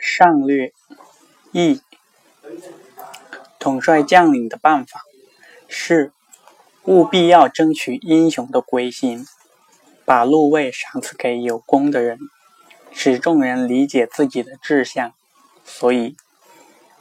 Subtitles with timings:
[0.00, 0.72] 上略
[1.52, 1.82] 一
[3.58, 5.02] 统帅将领的办法
[5.68, 6.10] 是
[6.84, 9.26] 务必要争取英雄的归心，
[10.06, 12.18] 把禄位赏赐给有功的人，
[12.90, 15.12] 使众人理解自己的志向，
[15.64, 16.16] 所以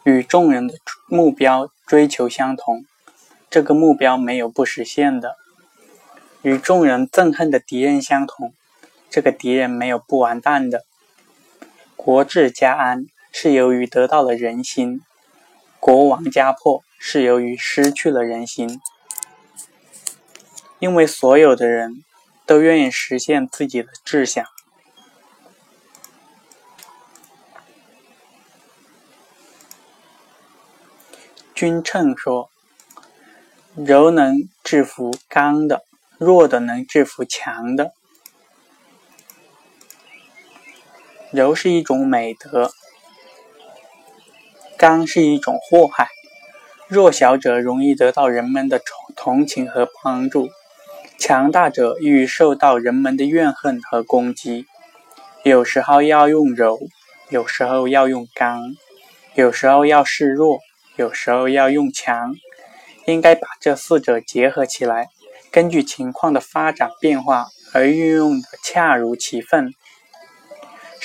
[0.04, 0.73] 与众人的
[1.07, 2.86] 目标追求相同。
[3.50, 5.38] 这个目标没有不实现的。
[6.41, 8.54] 与众人憎恨的敌人相同，
[9.09, 10.84] 这个敌人没有不完蛋的。
[12.02, 15.01] 国治家安是由于得到了人心，
[15.82, 18.79] 国亡家破是由于失去了人心。
[20.79, 22.06] 因为所有的人
[22.46, 24.46] 都愿意实现自己的志向。
[31.54, 32.50] 君称说
[33.75, 35.84] ：“柔能制服刚的。”
[36.17, 37.94] 弱的能制服强的，
[41.31, 42.72] 柔是一种美德，
[44.76, 46.09] 刚是一种祸害。
[46.88, 48.81] 弱小者容易得到人们的
[49.16, 50.50] 同情和帮助，
[51.20, 54.66] 强大者易于受到人们的怨恨和攻击。
[55.44, 56.80] 有时候要用柔，
[57.30, 58.75] 有时候要用刚，
[59.36, 60.62] 有时候要示弱，
[60.96, 62.34] 有时候要用强，
[63.06, 65.09] 应该把这四者结合起来。
[65.52, 69.75] 根据情况的发展变化而运用的恰如其分。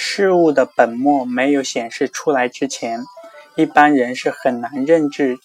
[0.07, 3.01] 事物的本末没有显示出来之前，
[3.57, 5.39] 一般人是很难认知、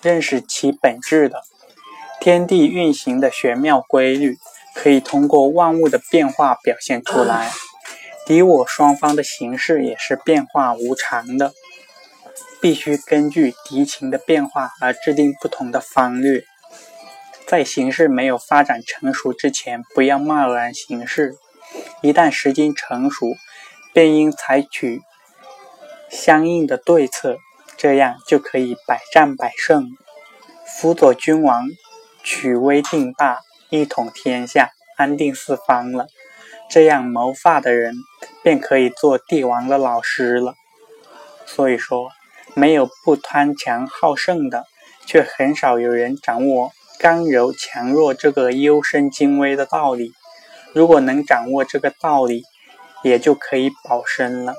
[0.00, 1.42] 认识其本质的。
[2.20, 4.38] 天地运行的玄妙规律，
[4.76, 7.50] 可以通过万物的变化表现出来。
[8.24, 11.52] 敌我双方的形势也是变化无常的，
[12.60, 16.44] 必须根据敌情的变化而制定不同的方略。
[17.44, 21.32] 在形势没有发展成熟之前，不要贸然行事；
[22.02, 23.26] 一旦时机成熟，
[23.92, 25.02] 便应采取
[26.08, 27.38] 相应的对策，
[27.76, 29.88] 这样就可以百战百胜，
[30.66, 31.68] 辅佐君王
[32.22, 36.06] 取威定霸，一统天下，安定四方了。
[36.68, 37.94] 这样谋划的人
[38.44, 40.54] 便可以做帝王的老师了。
[41.46, 42.10] 所以说，
[42.54, 44.66] 没有不贪强好胜的，
[45.04, 46.70] 却很少有人掌握。
[47.00, 50.12] 刚柔强弱这个幽深精微的道理，
[50.74, 52.44] 如果能掌握这个道理，
[53.02, 54.54] 也就可以保身了。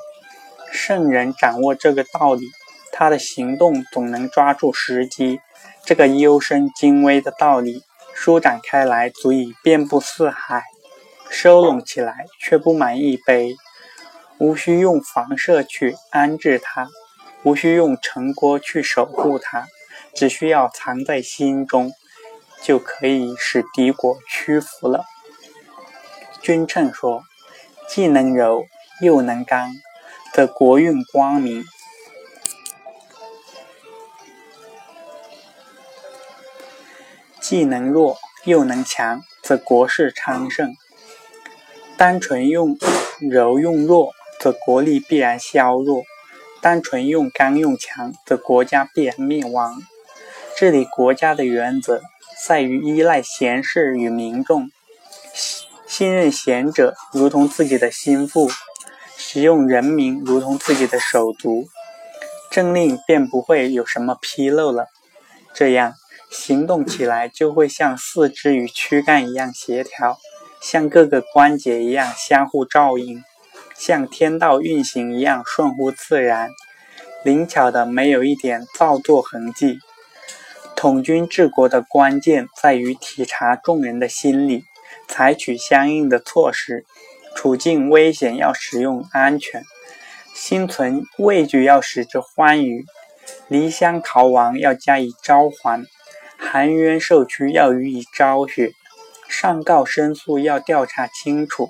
[0.71, 2.47] 圣人掌握这个道理，
[2.91, 5.39] 他的行动总能抓住时机。
[5.85, 10.61] 这个幽深精微的道理舒展开来，足以遍布四海；
[11.29, 13.55] 收拢起来却不满一杯。
[14.37, 16.87] 无需用房舍去安置它，
[17.43, 19.67] 无需用城郭去守护它，
[20.13, 21.91] 只需要藏在心中。
[22.63, 25.03] 就可以使敌国屈服了。
[26.43, 27.23] 君称说
[27.93, 28.67] ：“既能柔
[29.01, 29.73] 又能刚，
[30.33, 31.63] 则国运光明；
[37.41, 40.73] 既能弱又能强，则国势昌盛。
[41.97, 42.77] 单纯用
[43.19, 46.03] 柔用弱，则国力必然削弱；
[46.61, 49.83] 单纯用刚用强，则国家必然灭亡。
[50.55, 52.01] 治理国家的原则。”
[52.43, 54.71] 在于依赖贤士与民众，
[55.91, 58.49] 信任贤者如同自己的心腹，
[59.17, 61.67] 使用人民如同自己的手足，
[62.49, 64.85] 政令便不会有什么纰漏了。
[65.53, 65.95] 这样
[66.31, 70.17] 行动起来就会像四肢与躯干一样协调，
[70.61, 73.21] 像各个关节一样相互照应，
[73.75, 76.51] 像天道运行一样顺乎自然，
[77.25, 79.79] 灵巧的没有一点造作痕迹。
[80.73, 84.63] 统军治国的关键在于体察众人的心理，
[85.11, 86.85] 采取相应的措施。
[87.35, 89.63] 处境危险要使用安全，
[90.33, 92.85] 心存畏惧要使之欢愉，
[93.47, 95.85] 离乡逃亡要加以招还，
[96.37, 98.73] 含冤受屈要予以昭雪，
[99.29, 101.69] 上告申诉要调查清楚，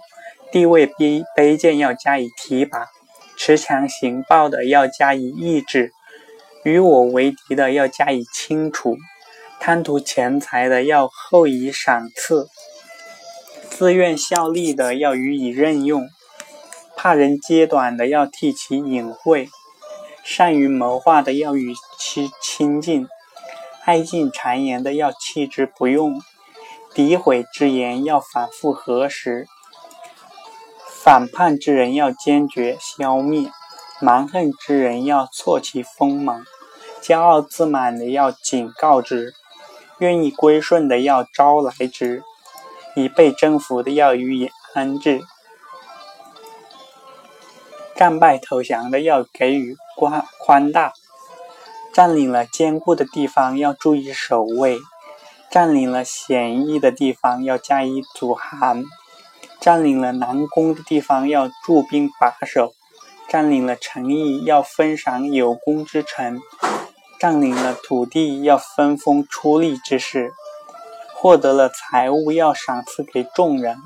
[0.51, 2.87] 地位卑卑贱要加以提拔，
[3.37, 5.91] 持强行暴的要加以抑制。
[6.63, 8.97] 与我为敌的要加以清除，
[9.59, 12.47] 贪图钱财的要厚以赏赐，
[13.81, 16.07] 自愿效力的要予以任用，
[16.95, 19.49] 怕人揭短的要替其隐晦，
[20.23, 23.07] 善于谋划的要与其亲近，
[23.83, 26.21] 爱尽谗言的要弃之不用，
[26.93, 29.47] 诋毁之言要反复核实，
[30.87, 33.49] 反叛之人要坚决消灭。
[33.99, 36.45] 蛮横之人要挫其锋芒，
[37.01, 39.33] 骄傲自满的要警告之，
[39.97, 42.21] 愿意归顺的要招来之，
[42.95, 45.21] 已被征服的要予以安置。
[47.95, 50.93] 战败投降的要给予宽宽大，
[51.93, 54.79] 占领了坚固的地方要注意守卫，
[55.51, 58.83] 占领了险易的地方要加以阻寒，
[59.59, 62.73] 占领了难攻的地方要驻兵把守，
[63.29, 66.39] 占领了城邑要分赏有功之臣，
[67.19, 70.33] 占领了土地要分封出力之士。
[71.21, 73.77] 获得了财物要赏赐给众人，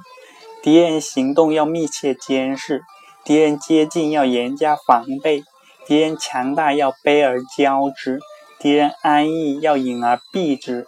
[0.64, 2.82] 敌人行动要密切监视，
[3.26, 5.44] 敌人接近要严加防备，
[5.86, 8.22] 敌人强大要卑而骄之，
[8.58, 10.86] 敌人安逸要隐而避之，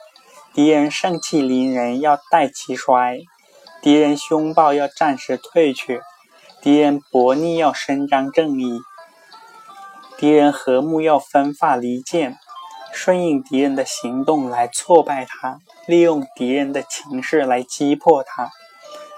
[0.53, 3.19] 敌人盛气凌人要待其衰，
[3.81, 5.99] 敌人凶暴要暂时退却，
[6.61, 8.79] 敌人薄逆要伸张正义，
[10.17, 12.38] 敌人和睦要分发离间。
[12.91, 18.49] 顺应敌人的行动来挫败他，利用敌人的情势来击破他，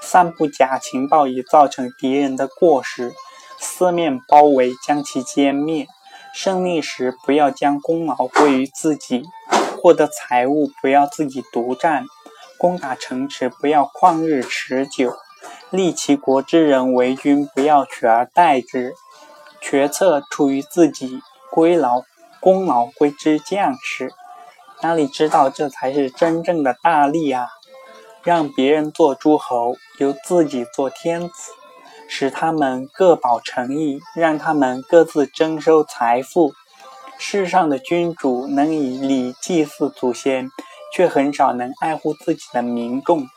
[0.02, 3.14] 散布假情报以造成敌人的过失，
[3.58, 5.88] 四面包围将其歼灭。
[6.34, 9.24] 胜利时不要将功劳归于自己，
[9.82, 12.06] 获得财物不要自己独占，
[12.58, 15.16] 攻打城池不要旷日持久，
[15.72, 18.94] 立其国之人为君不要取而代之，
[19.60, 21.20] 决策出于自己，
[21.52, 22.04] 归劳。
[22.40, 24.12] 功劳归之将士，
[24.82, 27.48] 哪里知道这才是真正的大利啊！
[28.24, 31.52] 让别人做诸侯，由自己做天子，
[32.08, 36.54] 使他们各保诚意，让他们各自征收财富。
[37.18, 40.50] 世上的君主能以礼祭祀祖先，
[40.94, 43.28] 却很少能爱护自己的民众。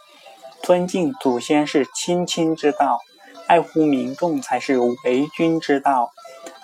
[0.62, 3.00] 尊敬祖先是亲亲之道，
[3.48, 6.10] 爱护民众才是为君之道。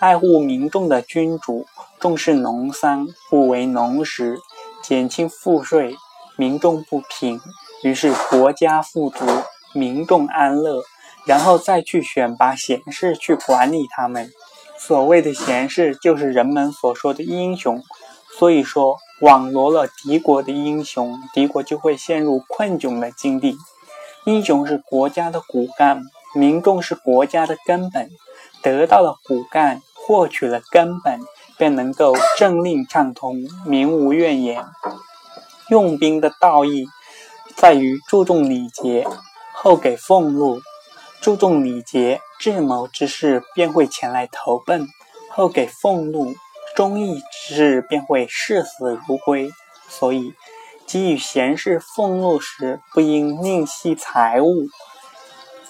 [0.00, 1.66] 爱护民众的君主。
[1.98, 4.38] 重视农桑，不为农时，
[4.84, 5.96] 减轻赋税，
[6.36, 7.40] 民众不平，
[7.82, 9.24] 于是国家富足，
[9.74, 10.80] 民众安乐，
[11.26, 14.30] 然后再去选拔贤士去管理他们。
[14.78, 17.82] 所谓的贤士，就是人们所说的英雄。
[18.38, 23.56] 所以说，网罗了敌国的英雄，敌国就会陷入困窘的境地。
[24.24, 26.04] 英雄是国家的骨干，
[26.36, 28.08] 民众是国家的根本。
[28.60, 31.20] 得到了骨干，获取了根本。
[31.58, 34.64] 便能够政令畅通，民无怨言。
[35.70, 36.86] 用兵的道义
[37.56, 39.04] 在于注重礼节，
[39.52, 40.60] 后给俸禄；
[41.20, 44.86] 注重礼节，智谋之士便会前来投奔，
[45.32, 46.32] 后给俸禄；
[46.76, 49.50] 忠义之士便会视死如归。
[49.88, 50.32] 所以，
[50.86, 54.68] 给予贤士俸禄时，不应吝惜财物；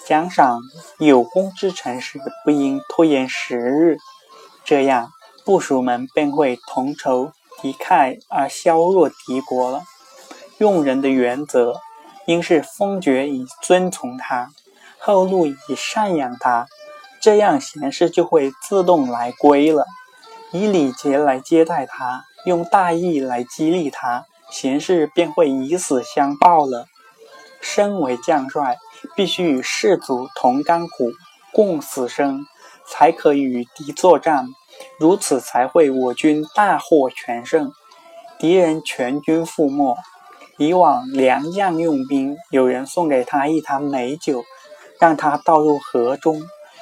[0.05, 0.61] 奖赏
[0.99, 3.97] 有功之臣时，不应拖延时日。
[4.69, 5.11] 这样。
[5.43, 9.81] 部属们便会同仇敌忾而削弱敌国了。
[10.59, 11.79] 用人的原则
[12.27, 14.51] 应是封爵以尊从他，
[14.99, 16.67] 后禄以赡养他，
[17.19, 19.87] 这样贤士就会自动来归了。
[20.51, 26.85] 以礼节来接待他，用大义来激励他，贤士便会以死相报了。
[27.59, 28.77] 身为将帅，
[29.15, 31.11] 必须与士卒同甘苦，
[31.51, 32.45] 共死生，
[32.89, 34.47] 才可与敌作战。
[34.97, 37.71] 如此才会我军大获全胜，
[38.37, 39.97] 敌人全军覆没。
[40.57, 44.43] 以往良将用兵，有人送给他一坛美酒，
[44.99, 46.41] 让他倒入河中，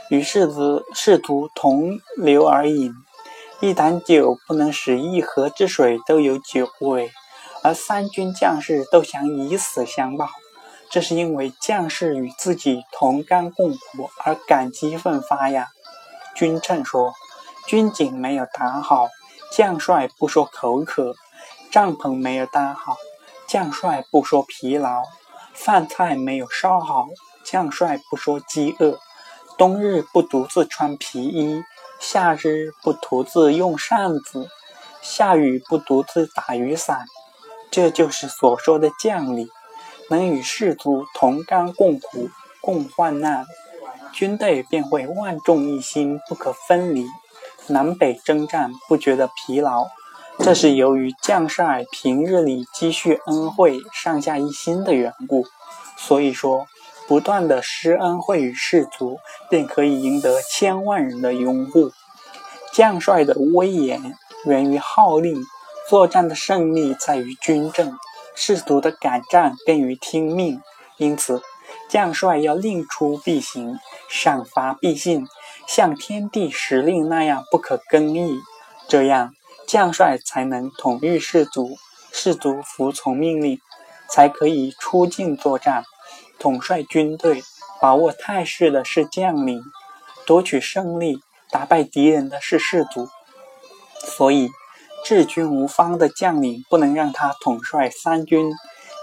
[0.09, 2.93] 与士子试图同流而饮。
[3.59, 7.11] 一坛酒不能使一河之水都有酒味，
[7.63, 10.29] 而三军将士都想以死相报，
[10.91, 15.69] 这是因为将士与自己同甘共苦而感激奋发呀。
[16.37, 17.13] 君称说。
[17.65, 19.09] 军警没有打好，
[19.51, 21.11] 将帅不说口渴；
[21.69, 22.95] 帐篷没有搭好，
[23.45, 25.01] 将帅不说疲劳；
[25.53, 27.07] 饭菜没有烧好，
[27.43, 28.97] 将帅不说饥饿。
[29.57, 31.61] 冬日不独自穿皮衣，
[31.99, 34.47] 夏日不独自用扇子，
[35.01, 37.03] 下雨不独自打雨伞。
[37.69, 39.49] 这就是所说的将领，
[40.09, 42.29] 能与士卒同甘共苦、
[42.61, 43.45] 共患难，
[44.13, 47.05] 军队便会万众一心，不可分离。
[47.67, 49.87] 南北征战不觉得疲劳，
[50.39, 55.45] 这是由于将帅平日里积蓄恩惠，上下一心的缘故。
[55.97, 56.67] 所以说，
[57.07, 61.91] 不断的施恩惠于士卒，便可以赢得千万人的拥护。
[62.71, 65.43] 将帅的威严源于号令，
[65.89, 67.97] 作战的胜利在于军政，
[68.35, 70.61] 士卒的敢战便于听命。
[70.97, 71.41] 因此，
[71.89, 73.79] 将帅要令出必行，
[74.09, 75.27] 赏罚必信。
[75.67, 78.39] 像天地时令那样不可更易，
[78.87, 79.33] 这样
[79.67, 81.75] 将帅才能统御士卒，
[82.11, 83.59] 士卒服从命令，
[84.09, 85.83] 才可以出境作战。
[86.39, 87.43] 统帅军队、
[87.81, 89.61] 把握态势的是将领，
[90.25, 91.19] 夺取胜利
[91.51, 93.09] 打败敌人的是士卒，
[93.99, 94.49] 所以
[95.03, 98.53] 治军无方的将领不能让他统帅三军，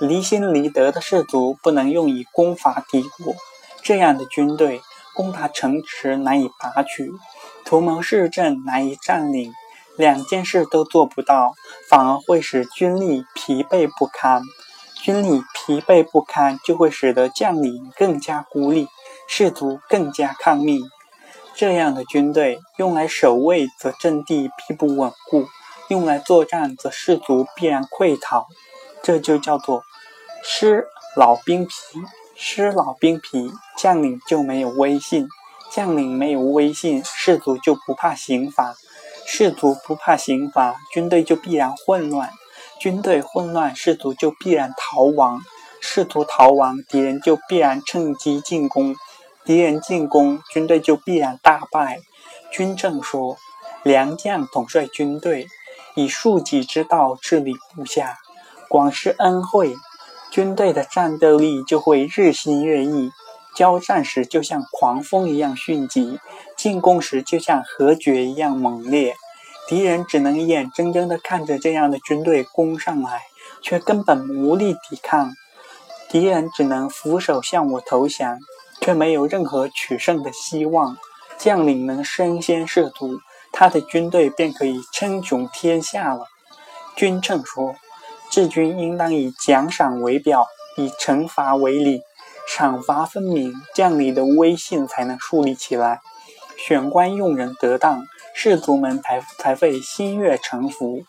[0.08, 3.34] 离心离德的士卒不能用以攻伐敌国。
[3.82, 4.80] 这样的军队，
[5.14, 7.11] 攻打城池难以拔取，
[7.64, 9.52] 图谋市镇难以占领，
[9.96, 11.54] 两件事都做不到，
[11.88, 14.42] 反而会使军力疲惫不堪。
[15.02, 18.88] 军力疲惫不堪，就会使得将领更加孤立，
[19.28, 20.82] 士卒更加抗命。
[21.54, 25.44] 这样的军队用来守卫，则阵地必不稳固；
[25.88, 28.46] 用来作战，则士卒必然溃逃。
[29.02, 29.82] 这就叫做
[30.47, 30.87] 失
[31.17, 31.73] 老兵皮。
[32.37, 35.27] 失老兵皮，将领就没有威信；
[35.73, 38.75] 将领没有威信，士卒就不怕刑罚；
[39.25, 42.29] 士卒不怕刑罚，军队就必然混乱；
[42.81, 45.39] 军队混乱，士卒就必然逃亡；
[45.81, 48.97] 士卒逃亡，敌人就必然趁机进攻。
[49.45, 52.01] 敌人进攻，军队就必然大败。
[52.51, 53.37] 军政说：
[53.85, 55.47] 良将统帅军队，
[55.95, 58.19] 以庶己之道治理部下，
[58.69, 59.77] 广施恩惠，
[60.35, 63.12] 军队的战斗力就会日新月异。
[63.55, 66.19] 交战时就像狂风一样迅疾，
[66.57, 69.14] 进攻时就像河决一样猛烈。
[69.69, 73.23] 敌人只能眼睁睁地看着这样的军队攻上来，
[73.62, 75.33] 却根本无力抵抗。
[76.09, 78.41] 敌人只能俯首向我投降。
[78.81, 80.99] 却没有任何取胜的希望。
[81.38, 83.21] 将领能身先士卒，
[83.53, 86.26] 他的军队便可以称雄天下了。
[86.95, 87.76] 君称说
[88.31, 92.02] ：“治军应当以奖赏为表，以惩罚为礼，
[92.49, 96.00] 赏罚分明，将领的威信才能树立起来。
[96.57, 101.04] 选官用人得当，士卒们才才会心悦诚服。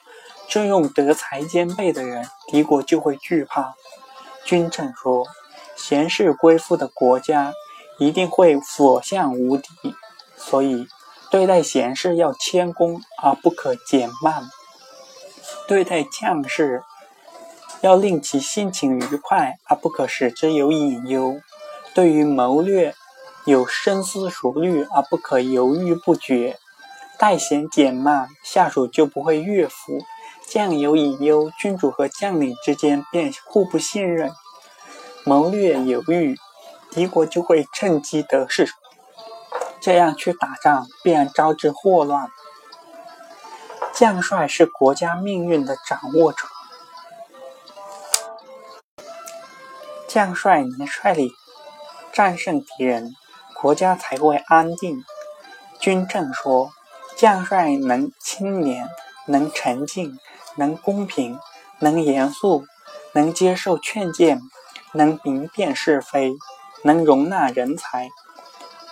[0.48, 3.76] 这用德才兼备的人，敌国就会惧怕。”
[4.46, 5.26] 君称说。
[5.78, 7.54] 贤士归附的国家
[8.00, 9.68] 一定会所向无敌，
[10.38, 10.88] 所以
[11.30, 14.46] 对待贤士要谦恭而不可减慢；
[15.68, 16.82] 对待将士
[17.86, 21.40] 要令其心情愉快而不可使之有隐忧；
[21.94, 22.96] 对于谋略
[23.46, 26.58] 有深思熟虑而不可犹豫不决。
[27.20, 30.00] 待贤减慢，下属就不会悦服；
[30.48, 34.32] 将有隐忧，君主和将领之间便互不信任。
[35.24, 36.36] 谋略有余，
[36.90, 38.68] 敌国就会趁机得势，
[39.80, 42.30] 这样去打仗必然招致祸乱。
[43.94, 46.48] 将帅是国家命运的掌握者，
[50.16, 51.30] 将帅能率领
[52.14, 53.14] 战胜敌人，
[53.54, 55.04] 国家才会安定。
[55.78, 56.72] 军政说，
[57.18, 58.88] 将帅能清廉，
[59.28, 60.18] 能沉静，
[60.56, 61.38] 能公平，
[61.80, 62.64] 能严肃，
[63.12, 64.40] 能接受劝谏。
[64.94, 66.32] 能明辨是非，
[66.86, 68.08] 能容纳人才，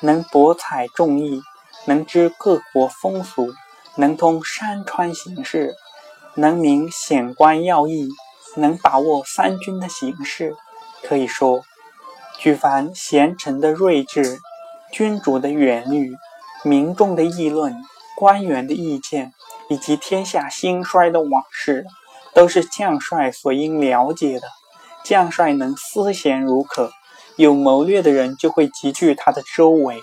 [0.01, 1.41] 能博采众议，
[1.85, 3.53] 能知各国风俗，
[3.95, 5.73] 能通山川形势，
[6.35, 8.09] 能明显关要义，
[8.57, 10.57] 能把握三军的形势。
[11.03, 11.63] 可以说，
[12.39, 14.39] 举凡贤臣的睿智、
[14.91, 16.13] 君主的远虑、
[16.63, 17.75] 民众的议论、
[18.17, 19.33] 官员的意见，
[19.69, 21.85] 以及天下兴衰的往事，
[22.33, 24.47] 都是将帅所应了解的。
[25.03, 26.91] 将帅能思贤如渴，
[27.35, 29.99] 有谋略的人就会集聚他的周围。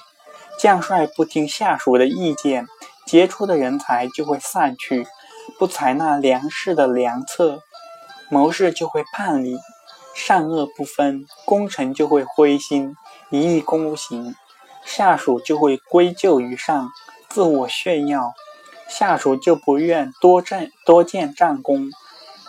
[0.59, 2.67] 将帅不听下属的意见，
[3.07, 5.05] 杰出的人才就会散去；
[5.59, 7.63] 不采纳良士的良策，
[8.29, 9.57] 谋士就会叛离；
[10.15, 12.95] 善恶不分，功臣就会灰心，
[13.31, 14.35] 一意孤行；
[14.85, 16.91] 下属就会归咎于上，
[17.29, 18.33] 自我炫耀；
[18.89, 21.91] 下属就不愿多战多建战功。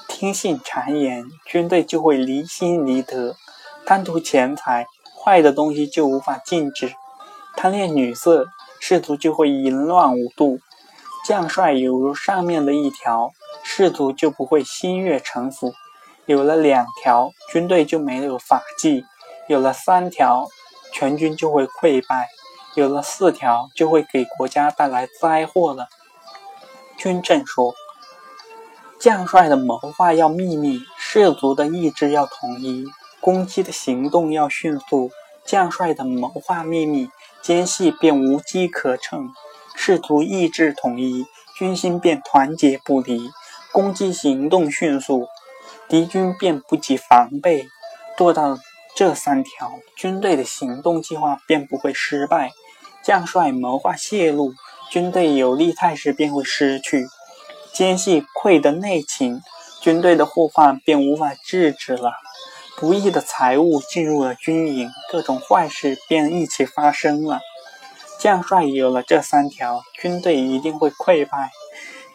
[0.07, 3.33] 听信谗言，军队就会离心离德；
[3.85, 4.85] 贪图钱财，
[5.23, 6.89] 坏的东西就无法禁止；
[7.55, 8.47] 贪恋女色，
[8.79, 10.59] 士卒就会淫乱无度。
[11.23, 13.31] 将帅犹如上面的一条，
[13.63, 15.69] 士卒就不会心悦诚服；
[16.25, 19.03] 有了两条，军队就没有法纪；
[19.47, 20.47] 有了三条，
[20.93, 22.25] 全军就会溃败；
[22.75, 25.87] 有了四条，就会给国家带来灾祸了。
[26.97, 27.73] 军政说。
[28.99, 32.85] 将帅的谋划要秘密，士卒的意志要统一，
[33.19, 35.09] 攻击的行动要迅速。
[35.43, 37.09] 将帅的谋划秘密，
[37.41, 39.29] 奸细便无机可乘；
[39.75, 41.25] 士卒意志统一，
[41.57, 43.31] 军心便团结不离。
[43.71, 45.27] 攻击行动迅速，
[45.91, 47.67] 敌军便不及防备。
[48.17, 48.57] 做到
[48.95, 52.51] 这三条，军队的行动计划便不会失败。
[53.03, 54.53] 将帅谋划泄露，
[54.89, 57.03] 军队有利态势便会失去。
[57.73, 59.41] 奸细窥得内情，
[59.81, 62.13] 军队的祸患便无法制止了。
[62.77, 67.41] 不义的财物进入了军营，各种坏事便一起发生了。
[68.17, 71.51] 将帅有了这三条，军队一定会溃败。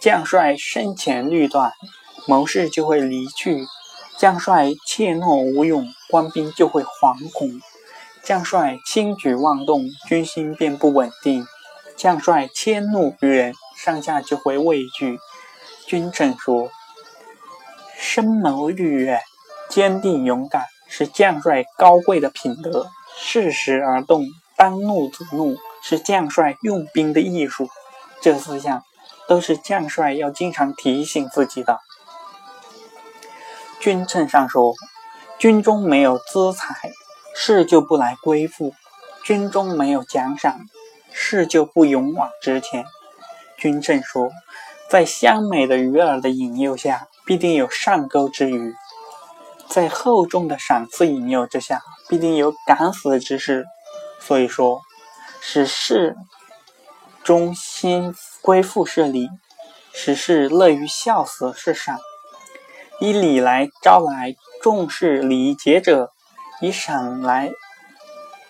[0.01, 1.73] 将帅身前虑断，
[2.27, 3.65] 谋士就会离去；
[4.19, 7.61] 将帅怯懦无勇，官兵就会惶恐；
[8.23, 11.45] 将帅轻举妄动，军心便不稳定；
[11.97, 15.19] 将帅迁怒于人，上下就会畏惧。
[15.87, 16.71] 君臣说。
[17.99, 19.23] 深谋虑远，
[19.71, 22.85] 坚定勇敢，是将帅高贵的品德；
[23.19, 27.71] 适时而动，当怒则怒，是将帅用兵的艺术。
[28.21, 28.83] 这四项
[29.27, 31.81] 都是将帅要经常提醒自己的。
[33.87, 34.75] 君臣上说
[35.39, 36.91] ：“军中没有资财，
[37.37, 38.73] 事就不来归附；
[39.23, 40.59] 军中没有奖赏，
[41.13, 42.85] 事就不勇往直前。”
[43.57, 44.33] 君臣说
[44.91, 48.75] ：“在香美的鱼饵的引诱下。”必定有上钩之鱼，
[49.69, 53.67] 在厚重的赏赐引诱之下，必定有敢死之士。
[54.19, 54.81] 所以说，
[55.41, 56.17] 使事
[57.23, 58.13] 中心
[58.43, 59.29] 归附是礼，
[59.93, 61.97] 使事乐于笑死是赏。
[63.01, 66.13] 以礼来招来重视礼节者，
[66.61, 67.51] 以赏来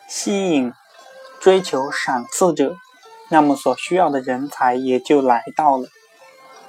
[0.09, 0.73] 吸引
[1.41, 2.77] 追求赏赐者，
[3.29, 5.89] 那么所需要的人才也就来到了。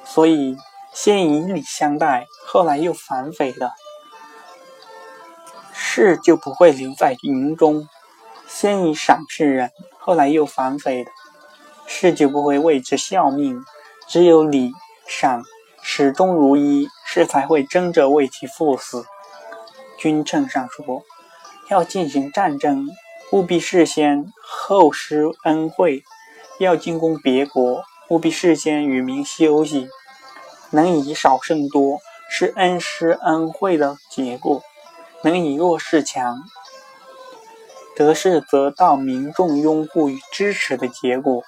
[0.06, 0.58] 所以。
[0.94, 3.72] 先以礼相待，后来又反匪的
[5.72, 7.84] 事就不会留在营中；
[8.48, 11.12] 先以赏识人，后来又反匪的
[11.86, 13.64] 事就不会为之效命。
[14.08, 14.72] 只有礼
[15.08, 15.44] 赏
[15.84, 19.08] 始终如一，事才会争着为其赴死。
[19.98, 21.02] 君称上说，
[21.68, 22.88] 要进行战争，
[23.32, 26.04] 务必事先厚施恩惠；
[26.60, 29.90] 要进攻别国，务必事先与民休息。
[30.70, 34.62] 能以少胜多，是恩师恩惠的结果；
[35.24, 36.44] 能以弱势强，
[37.96, 41.42] 得势则到民众拥护与支持的结果。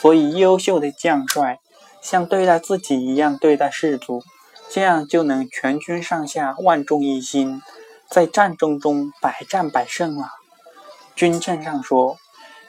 [0.00, 1.58] 所以，优秀的将帅
[2.00, 4.22] 像对待自己一样对待士卒，
[4.70, 7.62] 这样就能全军上下万众一心，
[8.08, 10.28] 在战争中百战百胜了。
[11.14, 12.16] 军政上说，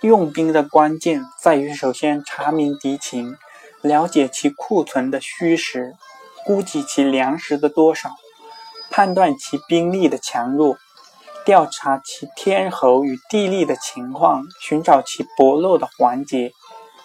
[0.01, 3.38] 用兵的关键在于首先查明敌情。
[3.81, 5.95] 了解其库存的虚实，
[6.45, 8.09] 估计其粮食的多少，
[8.89, 10.77] 判断其兵力的强弱，
[11.45, 16.51] 调查其天候与地利的情况，寻找其薄弱的环节。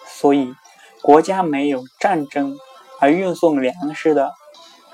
[0.05, 0.53] 所以，
[1.01, 2.57] 国家没有战争
[2.99, 4.33] 而运送粮食的，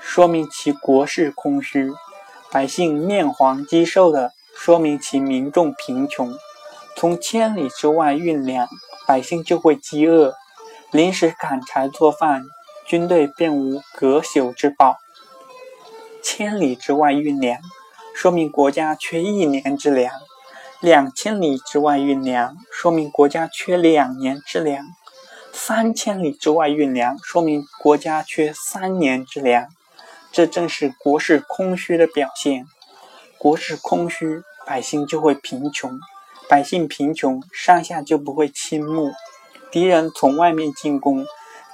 [0.04, 1.92] 说明其国势空虚；
[2.50, 6.34] 百姓面黄肌瘦的，说明其民众贫穷。
[6.96, 8.68] 从千里之外运粮，
[9.06, 10.34] 百姓就会饥饿。
[10.90, 12.42] 临时砍柴做饭，
[12.84, 14.96] 军队便无隔朽之宝；
[16.22, 17.58] 千里之外运粮，
[18.14, 20.10] 说明国家缺一年之粮；
[20.80, 24.84] 两千里之外运粮，说明国家缺两年之粮；
[25.52, 29.68] 三千里之外运粮，说明国家缺三年之粮。
[30.32, 32.66] 这正是国势空虚的表现。
[33.36, 35.98] 国势空虚，百姓就会贫穷；
[36.48, 39.12] 百姓贫穷，上下就不会倾慕。
[39.70, 41.26] 敌人从外面进攻，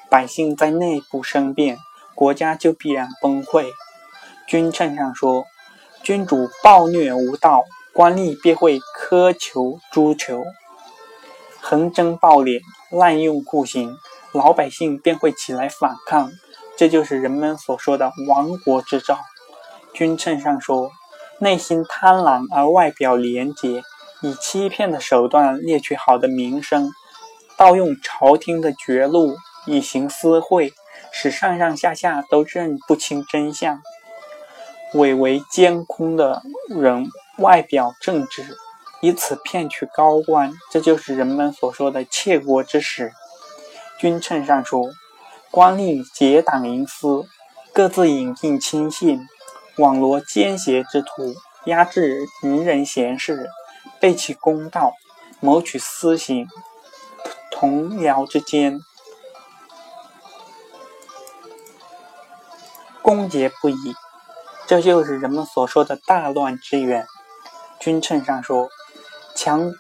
[0.08, 1.76] 百姓在内部生变，
[2.14, 3.66] 国家就必然崩溃。
[4.46, 5.44] 君称上说
[6.02, 10.42] ：“君主暴虐无道，官吏便会苛求诛求；
[11.60, 13.98] 横征暴敛，滥用酷刑，
[14.32, 16.32] 老百姓便会起来反抗。
[16.78, 19.18] 这就是人们所说的亡国之兆。”
[19.92, 20.92] 君称上说
[21.40, 23.82] ：“内心贪婪而外表廉洁，
[24.22, 26.90] 以欺骗的手段猎取好的名声。”
[27.58, 29.36] 盗用朝廷的绝路
[29.66, 30.72] 以行私贿，
[31.10, 33.82] 使上上下下都认不清真相。
[34.94, 38.56] 伪为监空的人，外表正直，
[39.02, 43.12] 以此骗取高官，这就是人们所说的窃国之实。
[43.98, 44.84] 君称上说，
[45.50, 47.26] 官吏结党营私，
[47.72, 49.26] 各自引进亲信，
[49.78, 51.34] 网罗奸邪之徒，
[51.64, 53.48] 压制愚人贤士，
[53.98, 54.92] 背弃公道，
[55.40, 56.46] 谋取私刑。
[57.50, 58.80] 同僚之间，
[63.02, 63.94] 攻讦不已，
[64.66, 67.06] 这就是人们所说的大乱之源。
[67.80, 68.68] 君称上说，
[69.34, 69.72] 强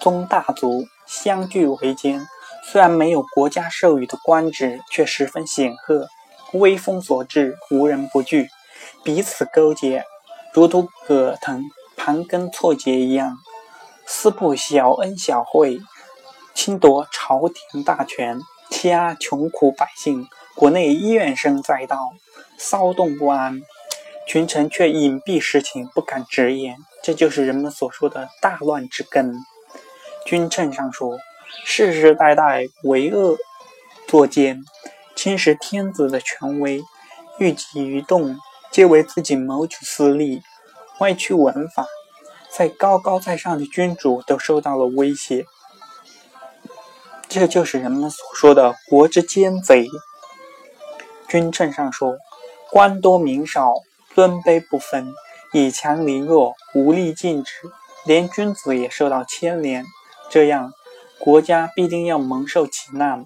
[0.00, 2.26] 宗大族相聚为奸，
[2.62, 6.08] 虽然没有国家授予的官职，却十分显赫，
[6.52, 8.48] 威风所至，无人不惧。
[9.02, 10.04] 彼此勾结，
[10.52, 11.62] 如同葛藤
[11.96, 13.38] 盘根错节一样，
[14.06, 15.80] 撕破小恩小惠。
[16.54, 18.38] 侵夺朝廷大权，
[18.70, 22.12] 欺压穷苦百姓，国内怨声载道，
[22.58, 23.62] 骚动不安，
[24.28, 29.34] 群臣却隐蔽实情，不敢直言，这就是人们所说的大乱之根。
[30.26, 31.18] 君臣上说，
[31.64, 33.36] 世世代代为恶
[34.06, 34.62] 作奸，
[35.14, 36.82] 侵蚀天子的权威，
[37.38, 38.36] 欲己一动，
[38.70, 40.42] 皆为自己谋取私利，
[41.00, 41.86] 歪曲文法，
[42.50, 45.44] 在高高在上的君主都受到了威胁。
[47.28, 49.86] 这就是人们所说的“国之奸贼”。
[51.28, 52.16] 君称上说
[52.72, 53.74] ：“官多民少，
[54.16, 55.12] 尊卑不分，
[55.52, 57.52] 以强凌弱，无力禁止，
[58.04, 59.84] 连君子也受到牵连。
[60.28, 60.72] 这样，
[61.20, 63.24] 国家必定要蒙受其难。”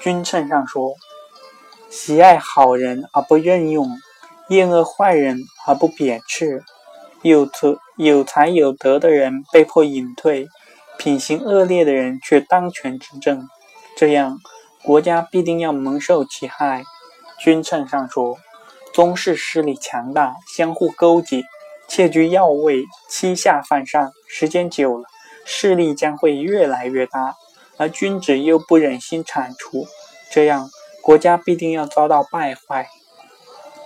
[0.00, 0.94] 君称上说
[1.88, 3.88] ：“喜爱好人而不任用，
[4.48, 6.62] 厌恶坏人而不贬斥，
[7.22, 10.48] 有才有才有德的人被迫隐退，
[10.98, 13.48] 品行恶劣的人却当权执政，
[13.96, 14.38] 这样
[14.82, 16.82] 国家必定要蒙受其害。”
[17.40, 18.36] 君称上说
[18.92, 21.42] ：“宗室势力强大，相互勾结，
[21.88, 24.12] 窃居要位，欺下犯上。
[24.28, 25.04] 时间久了，
[25.44, 27.36] 势力将会越来越大，
[27.76, 29.86] 而君子又不忍心铲除，
[30.30, 30.70] 这样
[31.02, 32.88] 国家必定要遭到败坏。”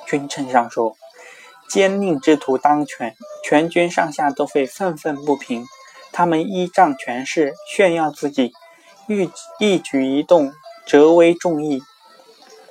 [0.07, 0.97] 君称上说
[1.69, 5.67] ：“奸佞之徒当权，全军上下都会愤愤不平。
[6.13, 8.53] 他们依仗权势，炫耀自己，
[9.07, 9.29] 欲
[9.61, 10.53] 一举一动
[10.87, 11.83] 折为众议。”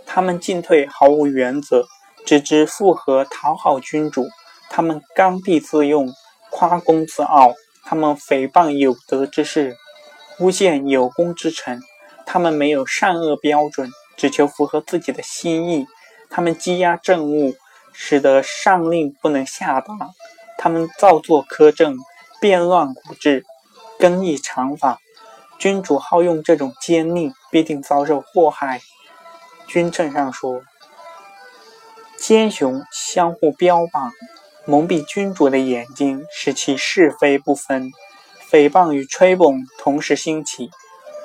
[0.10, 1.86] 他们进退毫无原则，
[2.26, 4.26] 只知附和讨好君主。
[4.69, 6.10] 他们刚愎自用，
[6.50, 7.54] 夸功自傲。
[7.89, 9.78] 他们诽谤有德之士，
[10.39, 11.82] 诬陷有功之臣。
[12.26, 15.88] 他们没有善恶标准，只求符合自己的心意。
[16.30, 17.56] 他们积压政务，
[17.93, 19.93] 使得上令不能下达。
[20.58, 21.95] 他们造作苛政，
[22.41, 23.45] 变乱古制，
[23.97, 25.00] 更易常法。
[25.58, 28.82] 君主好用这种奸佞，必定遭受祸害。
[29.65, 30.62] 君称上说
[32.19, 34.12] ：“奸雄相互标榜，
[34.69, 37.89] 蒙蔽君主的眼睛，使其是非不分；
[38.51, 40.69] 诽谤与吹捧同时兴起，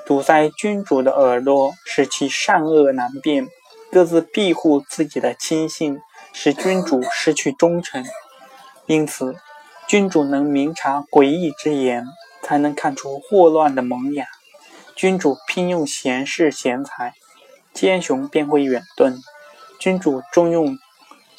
[0.07, 3.47] 堵塞君主的耳朵，使其善恶难辨；
[3.91, 5.99] 各自庇护自己的亲信，
[6.33, 8.05] 使君主失去忠诚。
[8.87, 9.35] 因此，
[9.89, 12.07] 君主能明察诡异之言，
[12.45, 14.29] 才能看出祸乱的萌芽。
[14.95, 17.15] 君主聘用贤士贤才。”
[17.75, 19.17] 奸雄便会远遁，
[19.81, 20.79] 君主重用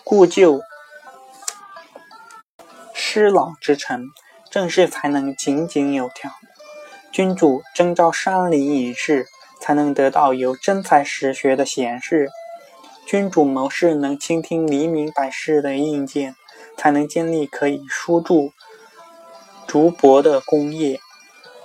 [0.04, 0.60] 故旧
[3.14, 4.08] 知老之臣，
[4.50, 6.32] 政事才能井井有条。
[7.12, 9.28] 君主征召山林隐士，
[9.62, 12.32] 才能得到有真才实学的贤士。
[13.06, 16.36] 君主谋士能倾听黎民百姓的意见，
[16.76, 18.52] 才能建立可以输注
[19.68, 21.00] 竹帛的工业。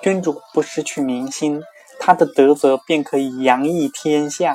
[0.02, 1.62] 君主不失去民心。
[1.98, 4.54] 他的德泽便可以洋溢天下。